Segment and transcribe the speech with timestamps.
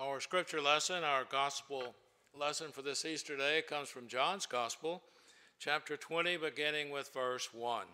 [0.00, 1.92] Our scripture lesson, our gospel
[2.32, 5.02] lesson for this Easter day, comes from John's Gospel,
[5.58, 7.84] chapter 20, beginning with verse 1.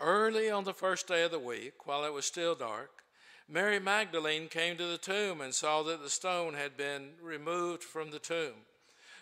[0.00, 3.04] Early on the first day of the week, while it was still dark,
[3.48, 8.10] Mary Magdalene came to the tomb and saw that the stone had been removed from
[8.10, 8.66] the tomb.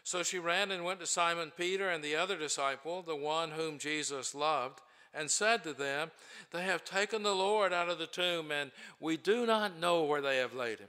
[0.03, 3.79] So she ran and went to Simon Peter and the other disciple, the one whom
[3.79, 4.81] Jesus loved,
[5.13, 6.13] and said to them,
[6.51, 10.23] They have taken the Lord out of the tomb, and we do not know where
[10.23, 10.89] they have laid him.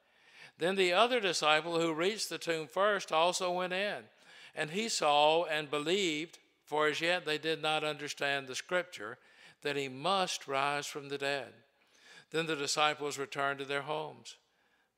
[0.61, 4.03] Then the other disciple who reached the tomb first also went in,
[4.55, 9.17] and he saw and believed, for as yet they did not understand the scripture,
[9.63, 11.47] that he must rise from the dead.
[12.29, 14.35] Then the disciples returned to their homes.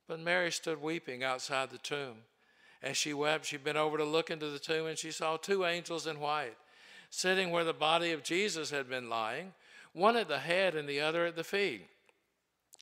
[0.06, 2.18] But Mary stood weeping outside the tomb.
[2.82, 5.64] As she wept, she bent over to look into the tomb, and she saw two
[5.64, 6.58] angels in white,
[7.10, 9.54] sitting where the body of Jesus had been lying,
[9.94, 11.88] one at the head and the other at the feet.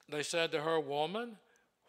[0.09, 1.37] They said to her, Woman,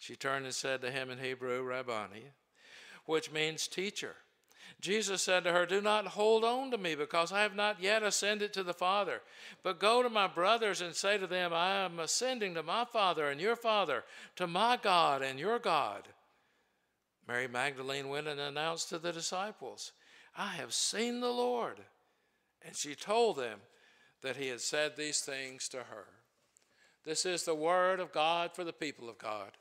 [0.00, 2.24] She turned and said to him in Hebrew, Rabboni,
[3.04, 4.16] which means teacher.
[4.80, 8.02] Jesus said to her, Do not hold on to me, because I have not yet
[8.02, 9.20] ascended to the Father.
[9.62, 13.28] But go to my brothers and say to them, I am ascending to my Father
[13.28, 14.04] and your Father,
[14.36, 16.08] to my God and your God.
[17.28, 19.92] Mary Magdalene went and announced to the disciples,
[20.34, 21.76] I have seen the Lord.
[22.62, 23.58] And she told them
[24.22, 26.06] that he had said these things to her.
[27.04, 29.52] This is the word of God for the people of God.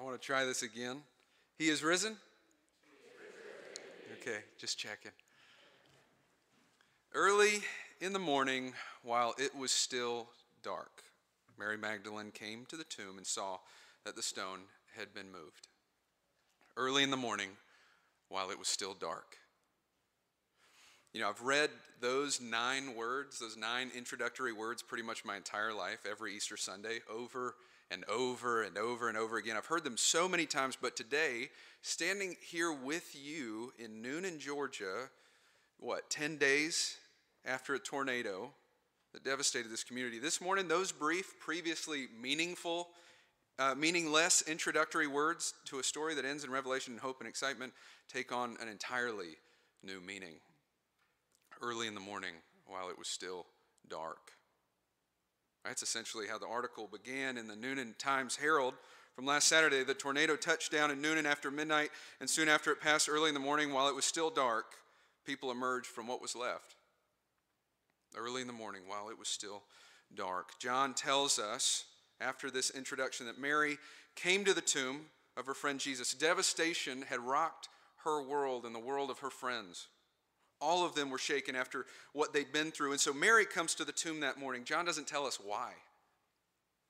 [0.00, 1.02] I want to try this again.
[1.58, 2.16] He is risen?
[4.22, 5.10] Okay, just checking.
[7.12, 7.60] Early
[8.00, 8.72] in the morning,
[9.02, 10.28] while it was still
[10.62, 11.02] dark,
[11.58, 13.58] Mary Magdalene came to the tomb and saw
[14.06, 14.60] that the stone
[14.96, 15.68] had been moved.
[16.78, 17.50] Early in the morning,
[18.30, 19.36] while it was still dark.
[21.12, 21.68] You know, I've read
[22.00, 27.00] those nine words, those nine introductory words, pretty much my entire life, every Easter Sunday,
[27.12, 27.56] over
[27.90, 29.56] and over and over and over again.
[29.56, 31.50] I've heard them so many times, but today,
[31.82, 35.10] standing here with you in Newnan, Georgia,
[35.78, 36.96] what, 10 days
[37.44, 38.50] after a tornado
[39.12, 42.88] that devastated this community, this morning, those brief, previously meaningful,
[43.58, 47.72] uh, meaningless introductory words to a story that ends in revelation and hope and excitement
[48.12, 49.36] take on an entirely
[49.82, 50.34] new meaning.
[51.60, 52.34] Early in the morning,
[52.66, 53.46] while it was still
[53.88, 54.32] dark.
[55.64, 58.74] That's essentially how the article began in the Newnan Times Herald
[59.14, 59.84] from last Saturday.
[59.84, 61.90] The tornado touched down in Newnan after midnight,
[62.20, 64.66] and soon after it passed early in the morning while it was still dark,
[65.26, 66.76] people emerged from what was left.
[68.16, 69.62] Early in the morning while it was still
[70.14, 70.58] dark.
[70.58, 71.84] John tells us
[72.20, 73.78] after this introduction that Mary
[74.16, 75.02] came to the tomb
[75.36, 76.12] of her friend Jesus.
[76.14, 77.68] Devastation had rocked
[78.04, 79.86] her world and the world of her friends.
[80.60, 82.92] All of them were shaken after what they'd been through.
[82.92, 84.64] And so Mary comes to the tomb that morning.
[84.64, 85.72] John doesn't tell us why.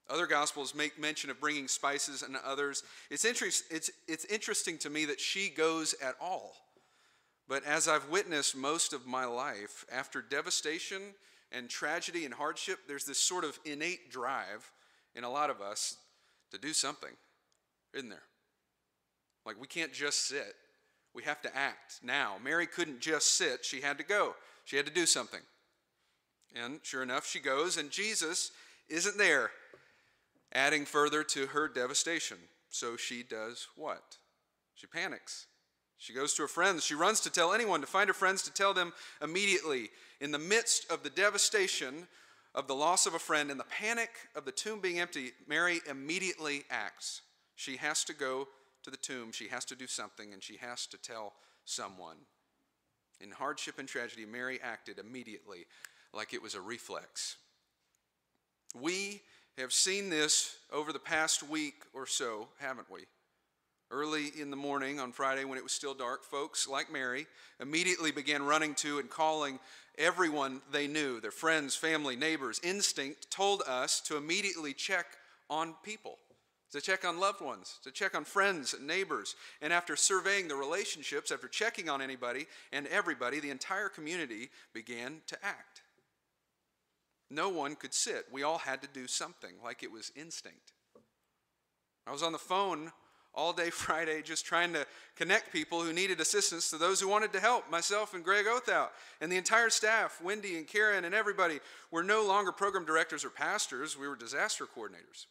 [0.09, 2.83] Other gospels make mention of bringing spices and others.
[3.11, 6.57] It's, interest, it's, it's interesting to me that she goes at all.
[7.49, 11.03] But as I've witnessed most of my life, after devastation
[11.53, 14.71] and tragedy and hardship, there's this sort of innate drive
[15.15, 15.97] in a lot of us
[16.51, 17.11] to do something,
[17.95, 18.23] isn't there?
[19.47, 20.55] Like we can't just sit
[21.15, 22.37] we have to act now.
[22.43, 24.35] Mary couldn't just sit, she had to go.
[24.65, 25.41] She had to do something.
[26.55, 28.51] And sure enough, she goes, and Jesus
[28.89, 29.51] isn't there,
[30.53, 32.39] adding further to her devastation.
[32.69, 34.17] So she does what?
[34.75, 35.47] She panics.
[35.99, 36.85] She goes to her friends.
[36.85, 38.93] She runs to tell anyone, to find her friends, to tell them
[39.23, 39.91] immediately.
[40.21, 42.09] In the midst of the devastation
[42.55, 45.81] of the loss of a friend and the panic of the tomb being empty, Mary
[45.89, 47.23] immediately acts.
[47.55, 48.49] She has to go
[48.85, 51.35] to the tomb, she has to do something and she has to tell
[51.65, 52.17] someone.
[53.21, 55.67] In hardship and tragedy, Mary acted immediately
[56.13, 57.37] like it was a reflex.
[58.75, 59.21] We
[59.59, 63.01] have seen this over the past week or so, haven't we?
[63.91, 67.27] Early in the morning on Friday, when it was still dark, folks like Mary
[67.61, 69.59] immediately began running to and calling
[69.99, 72.61] everyone they knew their friends, family, neighbors.
[72.63, 75.07] Instinct told us to immediately check
[75.51, 76.19] on people,
[76.73, 79.35] to check on loved ones, to check on friends and neighbors.
[79.61, 85.21] And after surveying the relationships, after checking on anybody and everybody, the entire community began
[85.27, 85.83] to act.
[87.31, 88.27] No one could sit.
[88.33, 90.73] We all had to do something, like it was instinct.
[92.07, 92.93] I was on the phone
[93.35, 97.33] all day Friday just trying to connect people who needed assistance to those who wanted
[97.33, 98.89] to help, myself and Greg Othout.
[99.21, 103.31] And the entire staff, Wendy and Karen and everybody, were no longer program directors or
[103.31, 105.27] pastors, we were disaster coordinators.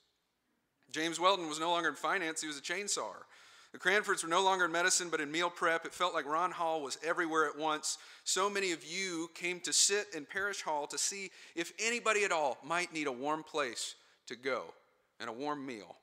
[0.91, 3.23] James Weldon was no longer in finance, he was a chainsawer.
[3.71, 5.85] The Cranfords were no longer in medicine, but in meal prep.
[5.85, 7.99] It felt like Ron Hall was everywhere at once.
[8.23, 12.31] So many of you came to sit in Parish Hall to see if anybody at
[12.31, 13.93] all might need a warm place
[14.25, 14.73] to go
[15.19, 15.97] and a warm meal.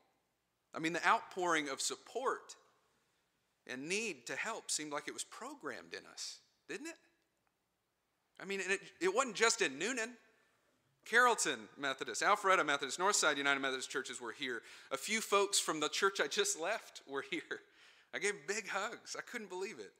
[0.73, 2.55] I mean, the outpouring of support
[3.65, 6.97] and need to help seemed like it was programmed in us, didn't it?
[8.39, 10.11] I mean, it, it wasn't just in Newnan.
[11.09, 14.61] Carrollton Methodist, Alpharetta Methodist, Northside United Methodist churches were here.
[14.91, 17.61] A few folks from the church I just left were here.
[18.13, 19.15] I gave big hugs.
[19.17, 19.91] I couldn't believe it.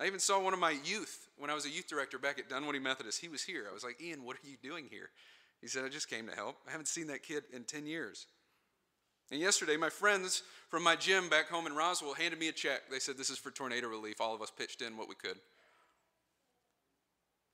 [0.00, 2.48] I even saw one of my youth when I was a youth director back at
[2.48, 3.20] Dunwoody Methodist.
[3.20, 3.66] He was here.
[3.70, 5.10] I was like, Ian, what are you doing here?
[5.60, 6.56] He said, I just came to help.
[6.66, 8.26] I haven't seen that kid in 10 years.
[9.30, 12.82] And yesterday, my friends from my gym back home in Roswell handed me a check.
[12.90, 14.20] They said, This is for tornado relief.
[14.20, 15.38] All of us pitched in what we could.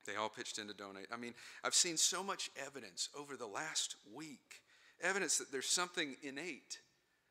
[0.09, 1.07] They all pitched in to donate.
[1.13, 4.63] I mean, I've seen so much evidence over the last week
[5.03, 6.79] evidence that there's something innate,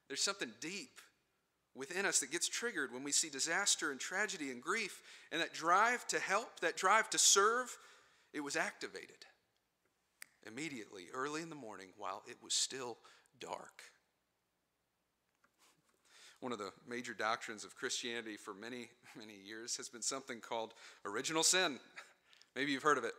[0.07, 1.01] there's something deep
[1.75, 5.01] within us that gets triggered when we see disaster and tragedy and grief.
[5.31, 7.75] And that drive to help, that drive to serve,
[8.33, 9.25] it was activated
[10.45, 12.97] immediately, early in the morning, while it was still
[13.39, 13.81] dark.
[16.39, 20.73] One of the major doctrines of Christianity for many, many years has been something called
[21.05, 21.79] original sin.
[22.57, 23.13] Maybe you've heard of it.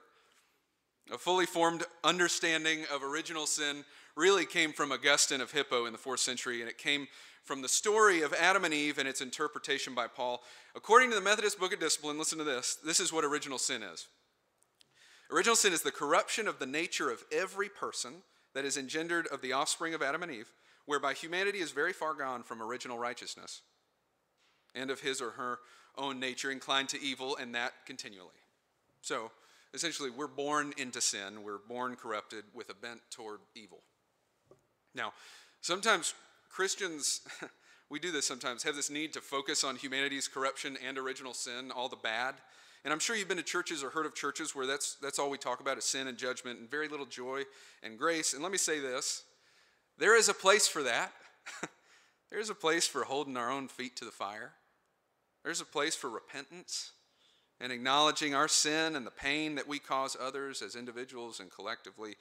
[1.12, 3.85] A fully formed understanding of original sin
[4.17, 7.06] really came from Augustine of Hippo in the fourth century, and it came
[7.44, 10.43] from the story of Adam and Eve and its interpretation by Paul.
[10.75, 13.82] According to the Methodist Book of Discipline, listen to this this is what original sin
[13.82, 14.08] is.
[15.31, 18.23] Original sin is the corruption of the nature of every person
[18.55, 20.50] that is engendered of the offspring of Adam and Eve
[20.88, 23.61] whereby humanity is very far gone from original righteousness
[24.75, 25.58] and of his or her
[25.99, 28.31] own nature inclined to evil, and that continually.
[29.02, 29.30] So,
[29.74, 33.82] essentially, we're born into sin, we're born corrupted with a bent toward evil.
[34.94, 35.12] Now,
[35.60, 36.14] sometimes
[36.48, 37.20] Christians,
[37.90, 41.70] we do this sometimes, have this need to focus on humanity's corruption and original sin,
[41.70, 42.34] all the bad.
[42.84, 45.30] And I'm sure you've been to churches or heard of churches where that's, that's all
[45.30, 47.42] we talk about is sin and judgment and very little joy
[47.82, 48.34] and grace.
[48.34, 49.24] And let me say this
[49.98, 51.12] there is a place for that.
[52.30, 54.52] There's a place for holding our own feet to the fire.
[55.44, 56.92] There's a place for repentance
[57.60, 62.16] and acknowledging our sin and the pain that we cause others as individuals and collectively.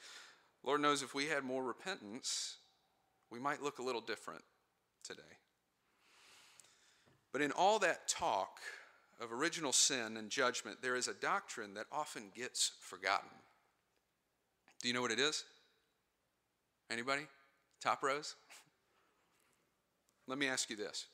[0.63, 2.57] Lord knows if we had more repentance,
[3.29, 4.43] we might look a little different
[5.03, 5.21] today.
[7.31, 8.59] But in all that talk
[9.21, 13.29] of original sin and judgment, there is a doctrine that often gets forgotten.
[14.81, 15.43] Do you know what it is?
[16.89, 17.23] Anybody?
[17.81, 18.35] Top rows?
[20.27, 21.07] Let me ask you this.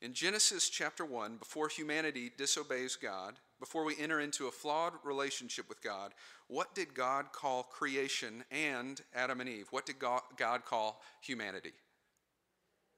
[0.00, 5.68] In Genesis chapter 1, before humanity disobeys God, before we enter into a flawed relationship
[5.68, 6.12] with God,
[6.46, 9.66] what did God call creation and Adam and Eve?
[9.70, 11.72] What did God call humanity?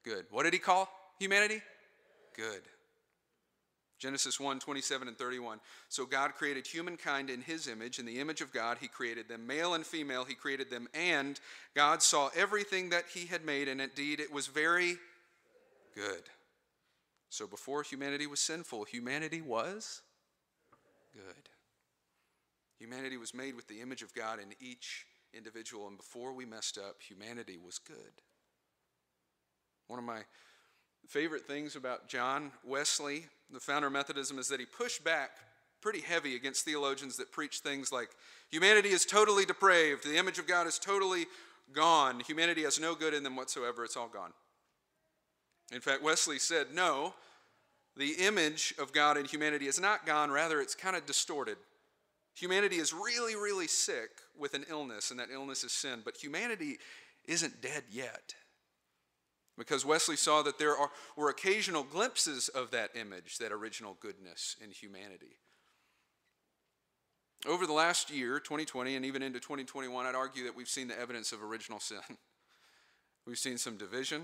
[0.05, 0.27] Good.
[0.31, 0.89] What did he call
[1.19, 1.63] humanity?
[2.37, 2.63] Good.
[3.99, 5.61] Genesis 1 27 and 31.
[5.91, 7.99] So God created humankind in his image.
[7.99, 9.47] In the image of God, he created them.
[9.47, 10.89] Male and female, he created them.
[10.95, 11.39] And
[11.77, 14.97] God saw everything that he had made, and indeed it was very
[15.95, 16.23] good.
[17.29, 20.01] So before humanity was sinful, humanity was
[21.13, 21.49] good.
[22.79, 26.79] Humanity was made with the image of God in each individual, and before we messed
[26.79, 28.23] up, humanity was good.
[29.87, 30.23] One of my
[31.07, 35.31] favorite things about John Wesley, the founder of Methodism, is that he pushed back
[35.81, 38.11] pretty heavy against theologians that preach things like
[38.51, 41.27] humanity is totally depraved, the image of God is totally
[41.73, 44.33] gone, humanity has no good in them whatsoever, it's all gone.
[45.73, 47.15] In fact, Wesley said, no,
[47.97, 51.57] the image of God in humanity is not gone, rather, it's kind of distorted.
[52.35, 56.79] Humanity is really, really sick with an illness, and that illness is sin, but humanity
[57.27, 58.35] isn't dead yet
[59.61, 64.57] because Wesley saw that there are, were occasional glimpses of that image, that original goodness
[64.65, 65.37] in humanity.
[67.47, 70.99] Over the last year, 2020, and even into 2021, I'd argue that we've seen the
[70.99, 72.01] evidence of original sin.
[73.27, 74.23] We've seen some division,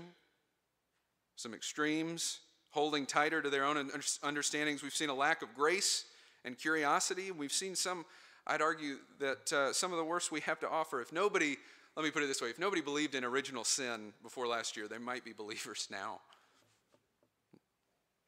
[1.35, 2.39] some extremes,
[2.71, 3.89] holding tighter to their own
[4.23, 4.83] understandings.
[4.83, 6.05] We've seen a lack of grace
[6.45, 7.31] and curiosity.
[7.31, 8.05] We've seen some,
[8.45, 11.01] I'd argue, that uh, some of the worst we have to offer.
[11.01, 11.57] If nobody,
[11.95, 14.87] let me put it this way if nobody believed in original sin before last year,
[14.87, 16.21] they might be believers now.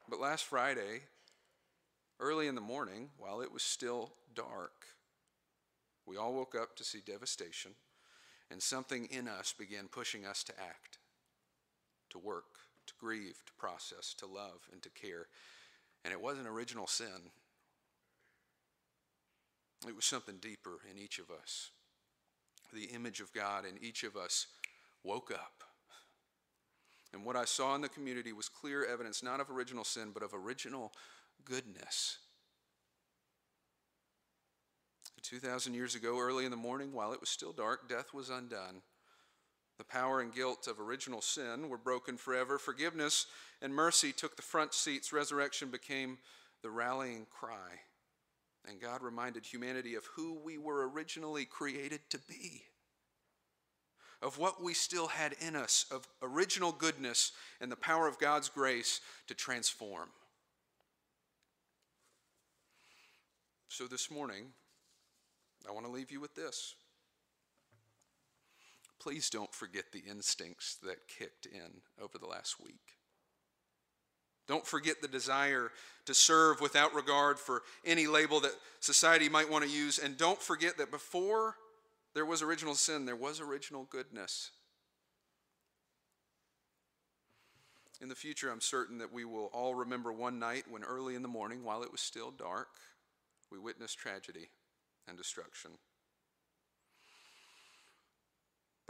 [0.08, 1.02] But last Friday,
[2.18, 4.86] early in the morning, while it was still dark,
[6.04, 7.72] we all woke up to see devastation,
[8.50, 10.98] and something in us began pushing us to act,
[12.10, 12.58] to work,
[12.90, 15.26] to grieve, to process, to love, and to care.
[16.04, 17.30] And it wasn't original sin,
[19.86, 21.70] it was something deeper in each of us.
[22.72, 24.46] The image of God in each of us
[25.02, 25.64] woke up.
[27.12, 30.22] And what I saw in the community was clear evidence not of original sin, but
[30.22, 30.92] of original
[31.44, 32.18] goodness.
[35.22, 38.82] 2,000 years ago, early in the morning, while it was still dark, death was undone.
[39.80, 42.58] The power and guilt of original sin were broken forever.
[42.58, 43.24] Forgiveness
[43.62, 45.10] and mercy took the front seats.
[45.10, 46.18] Resurrection became
[46.62, 47.80] the rallying cry.
[48.68, 52.64] And God reminded humanity of who we were originally created to be,
[54.20, 58.50] of what we still had in us, of original goodness and the power of God's
[58.50, 60.10] grace to transform.
[63.68, 64.48] So this morning,
[65.66, 66.74] I want to leave you with this.
[69.00, 72.98] Please don't forget the instincts that kicked in over the last week.
[74.46, 75.70] Don't forget the desire
[76.06, 79.98] to serve without regard for any label that society might want to use.
[79.98, 81.54] And don't forget that before
[82.14, 84.50] there was original sin, there was original goodness.
[88.02, 91.22] In the future, I'm certain that we will all remember one night when, early in
[91.22, 92.68] the morning, while it was still dark,
[93.52, 94.48] we witnessed tragedy
[95.06, 95.72] and destruction.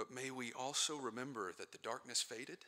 [0.01, 2.65] But may we also remember that the darkness faded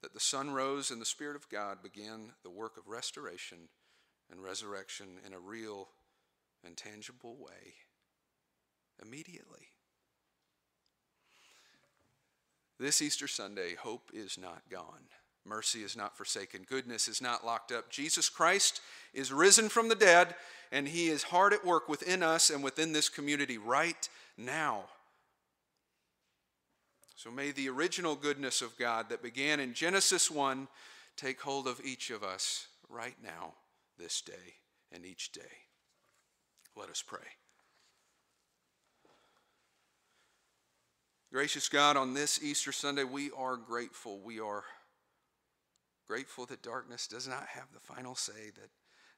[0.00, 3.58] that the sun rose and the Spirit of God began the work of restoration
[4.30, 5.88] and resurrection in a real
[6.64, 7.74] and tangible way
[9.02, 9.68] immediately.
[12.80, 15.10] This Easter Sunday, hope is not gone.
[15.44, 16.64] Mercy is not forsaken.
[16.66, 17.90] Goodness is not locked up.
[17.90, 18.80] Jesus Christ
[19.12, 20.34] is risen from the dead,
[20.72, 24.08] and he is hard at work within us and within this community right
[24.38, 24.86] now.
[27.16, 30.68] So may the original goodness of God that began in Genesis 1
[31.16, 33.54] take hold of each of us right now,
[33.98, 34.54] this day,
[34.92, 35.40] and each day.
[36.76, 37.20] Let us pray.
[41.32, 44.20] Gracious God, on this Easter Sunday, we are grateful.
[44.20, 44.64] We are
[46.06, 48.70] grateful that darkness does not have the final say, that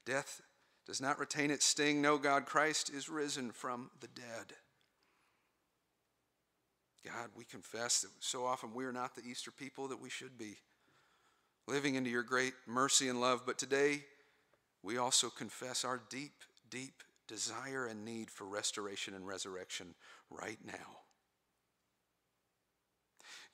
[0.06, 0.40] death
[0.86, 2.00] does not retain its sting.
[2.00, 4.54] No, God, Christ is risen from the dead.
[7.04, 10.36] God, we confess that so often we are not the Easter people that we should
[10.36, 10.56] be,
[11.66, 13.42] living into your great mercy and love.
[13.46, 14.02] But today,
[14.82, 16.32] we also confess our deep,
[16.70, 19.94] deep desire and need for restoration and resurrection
[20.30, 20.98] right now.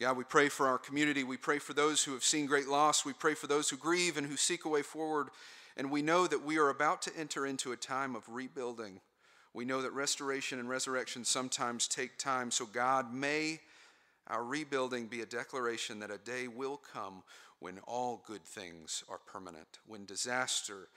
[0.01, 1.23] God, we pray for our community.
[1.23, 3.05] We pray for those who have seen great loss.
[3.05, 5.29] We pray for those who grieve and who seek a way forward.
[5.77, 9.01] And we know that we are about to enter into a time of rebuilding
[9.55, 12.51] we know that restoration and resurrection sometimes take time.
[12.51, 13.61] So, God, may
[14.27, 17.23] our rebuilding be a declaration that a day will come
[17.61, 20.89] when all good things are permanent, when disaster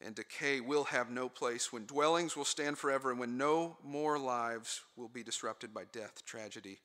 [0.00, 4.18] and decay will have no place, when dwellings will stand forever, and when no more
[4.18, 6.80] lives will be disrupted by death, tragedy,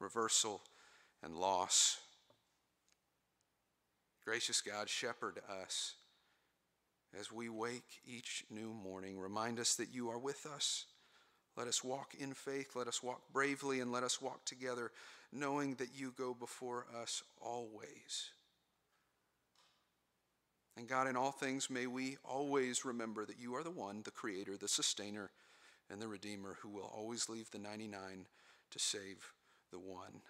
[0.00, 0.60] reversal,
[1.22, 1.98] and loss.
[4.24, 5.94] Gracious God, shepherd us
[7.18, 10.86] as we wake each new morning, remind us that you are with us.
[11.56, 14.90] Let us walk in faith, let us walk bravely, and let us walk together,
[15.32, 18.30] knowing that you go before us always.
[20.76, 24.10] And God, in all things, may we always remember that you are the one, the
[24.10, 25.30] Creator, the Sustainer,
[25.88, 28.26] and the Redeemer, who will always leave the 99
[28.72, 29.32] to save
[29.70, 30.22] the one.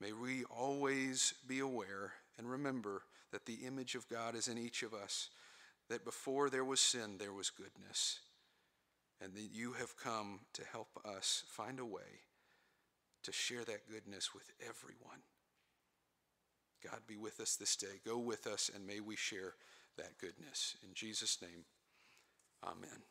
[0.00, 4.82] May we always be aware and remember that the image of God is in each
[4.82, 5.30] of us,
[5.88, 8.20] that before there was sin, there was goodness,
[9.20, 12.22] and that you have come to help us find a way
[13.22, 15.20] to share that goodness with everyone.
[16.82, 18.00] God be with us this day.
[18.06, 19.54] Go with us, and may we share
[19.96, 20.76] that goodness.
[20.86, 21.64] In Jesus' name,
[22.64, 23.02] amen.